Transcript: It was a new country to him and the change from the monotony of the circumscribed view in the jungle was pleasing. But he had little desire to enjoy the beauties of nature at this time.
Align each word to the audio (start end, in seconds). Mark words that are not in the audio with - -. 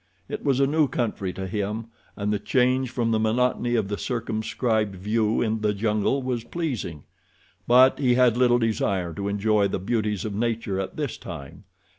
It 0.27 0.43
was 0.43 0.59
a 0.59 0.65
new 0.65 0.87
country 0.87 1.31
to 1.33 1.45
him 1.45 1.85
and 2.15 2.33
the 2.33 2.39
change 2.39 2.89
from 2.89 3.11
the 3.11 3.19
monotony 3.19 3.75
of 3.75 3.87
the 3.87 3.99
circumscribed 3.99 4.95
view 4.95 5.43
in 5.43 5.61
the 5.61 5.75
jungle 5.75 6.23
was 6.23 6.43
pleasing. 6.43 7.03
But 7.67 7.99
he 7.99 8.15
had 8.15 8.35
little 8.35 8.57
desire 8.57 9.13
to 9.13 9.27
enjoy 9.27 9.67
the 9.67 9.77
beauties 9.77 10.25
of 10.25 10.33
nature 10.33 10.79
at 10.79 10.97
this 10.97 11.19
time. 11.19 11.65